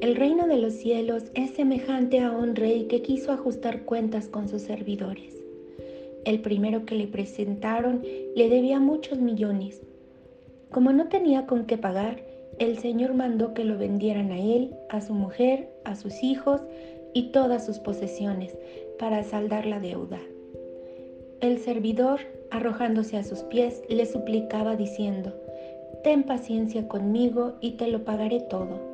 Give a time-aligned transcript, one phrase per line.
[0.00, 4.48] el reino de los cielos es semejante a un rey que quiso ajustar cuentas con
[4.48, 5.36] sus servidores.
[6.24, 8.02] El primero que le presentaron
[8.34, 9.82] le debía muchos millones.
[10.70, 12.24] Como no tenía con qué pagar,
[12.58, 16.62] el Señor mandó que lo vendieran a él, a su mujer, a sus hijos
[17.12, 18.56] y todas sus posesiones
[18.98, 20.20] para saldar la deuda.
[21.40, 25.34] El servidor, arrojándose a sus pies, le suplicaba diciendo,
[26.02, 28.93] Ten paciencia conmigo y te lo pagaré todo.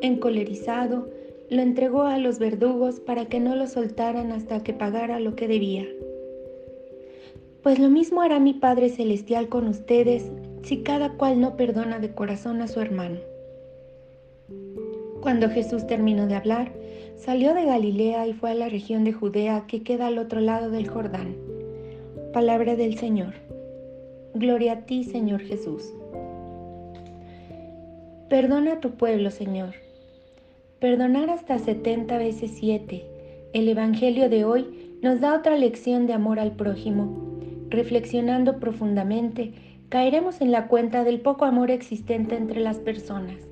[0.00, 1.08] encolerizado,
[1.50, 5.48] lo entregó a los verdugos para que no lo soltaran hasta que pagara lo que
[5.48, 5.86] debía.
[7.62, 10.30] Pues lo mismo hará mi Padre Celestial con ustedes
[10.62, 13.18] si cada cual no perdona de corazón a su hermano.
[15.20, 16.72] Cuando Jesús terminó de hablar,
[17.16, 20.70] salió de Galilea y fue a la región de Judea que queda al otro lado
[20.70, 21.36] del Jordán.
[22.32, 23.34] Palabra del Señor.
[24.34, 25.92] Gloria a ti, Señor Jesús.
[28.30, 29.74] Perdona a tu pueblo, Señor
[30.78, 33.04] Perdonar hasta 70 veces 7.
[33.52, 37.40] El Evangelio de hoy nos da otra lección de amor al prójimo.
[37.70, 39.54] Reflexionando profundamente,
[39.88, 43.48] caeremos en la cuenta del poco amor existente entre las personas.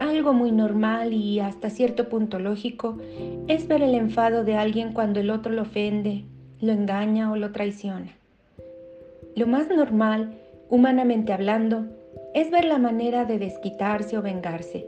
[0.00, 2.96] Algo muy normal y hasta cierto punto lógico
[3.48, 6.24] es ver el enfado de alguien cuando el otro lo ofende,
[6.58, 8.16] lo engaña o lo traiciona.
[9.36, 10.38] Lo más normal,
[10.70, 11.84] humanamente hablando,
[12.34, 14.86] es ver la manera de desquitarse o vengarse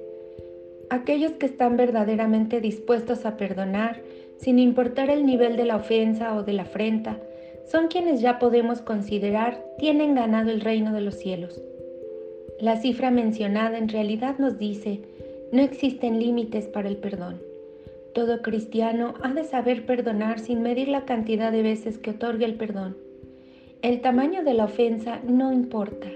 [0.88, 4.00] Aquellos que están verdaderamente dispuestos a perdonar,
[4.36, 7.18] sin importar el nivel de la ofensa o de la afrenta,
[7.64, 11.60] son quienes ya podemos considerar tienen ganado el reino de los cielos.
[12.60, 15.00] La cifra mencionada en realidad nos dice,
[15.50, 17.40] no existen límites para el perdón.
[18.14, 22.54] Todo cristiano ha de saber perdonar sin medir la cantidad de veces que otorga el
[22.54, 22.96] perdón.
[23.82, 26.06] El tamaño de la ofensa no importa.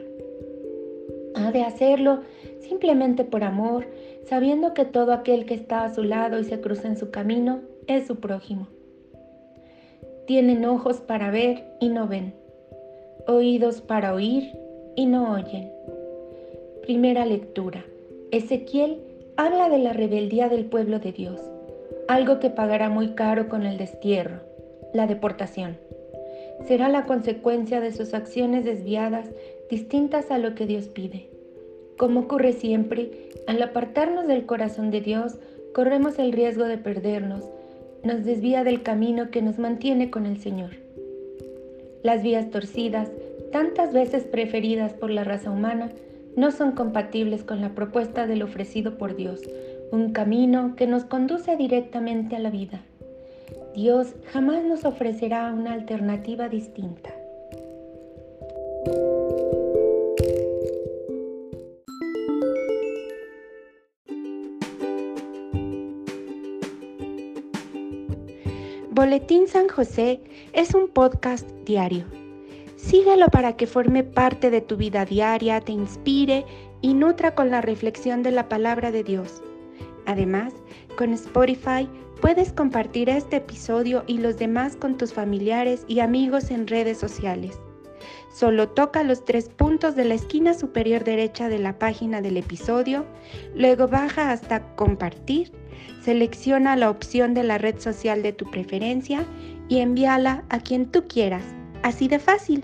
[1.52, 2.20] De hacerlo
[2.60, 3.86] simplemente por amor,
[4.24, 7.60] sabiendo que todo aquel que está a su lado y se cruza en su camino
[7.86, 8.68] es su prójimo.
[10.26, 12.34] Tienen ojos para ver y no ven,
[13.26, 14.52] oídos para oír
[14.94, 15.72] y no oyen.
[16.82, 17.84] Primera lectura.
[18.30, 19.00] Ezequiel
[19.36, 21.40] habla de la rebeldía del pueblo de Dios,
[22.06, 24.40] algo que pagará muy caro con el destierro,
[24.94, 25.78] la deportación.
[26.66, 29.28] Será la consecuencia de sus acciones desviadas
[29.68, 31.39] distintas a lo que Dios pide.
[32.00, 33.10] Como ocurre siempre,
[33.46, 35.38] al apartarnos del corazón de Dios,
[35.74, 37.44] corremos el riesgo de perdernos,
[38.02, 40.70] nos desvía del camino que nos mantiene con el Señor.
[42.02, 43.10] Las vías torcidas,
[43.52, 45.90] tantas veces preferidas por la raza humana,
[46.36, 49.42] no son compatibles con la propuesta del ofrecido por Dios,
[49.92, 52.80] un camino que nos conduce directamente a la vida.
[53.74, 57.19] Dios jamás nos ofrecerá una alternativa distinta.
[69.00, 70.20] Boletín San José
[70.52, 72.04] es un podcast diario.
[72.76, 76.44] Síguelo para que forme parte de tu vida diaria, te inspire
[76.82, 79.42] y nutra con la reflexión de la palabra de Dios.
[80.04, 80.52] Además,
[80.98, 81.88] con Spotify
[82.20, 87.58] puedes compartir este episodio y los demás con tus familiares y amigos en redes sociales.
[88.34, 93.06] Solo toca los tres puntos de la esquina superior derecha de la página del episodio,
[93.54, 95.52] luego baja hasta compartir,
[96.02, 99.24] selecciona la opción de la red social de tu preferencia
[99.68, 101.44] y envíala a quien tú quieras.
[101.82, 102.62] Así de fácil.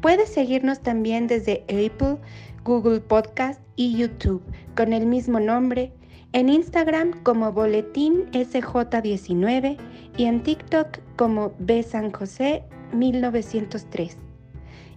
[0.00, 2.16] Puedes seguirnos también desde Apple,
[2.64, 4.42] Google Podcast y YouTube
[4.76, 5.92] con el mismo nombre,
[6.32, 9.76] en Instagram como Boletín SJ19
[10.16, 12.62] y en TikTok como B San José
[12.92, 14.16] 1903.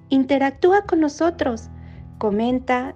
[0.10, 1.70] Interactúa con nosotros,
[2.18, 2.96] comenta,